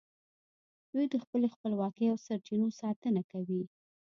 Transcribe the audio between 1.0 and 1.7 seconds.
د خپلې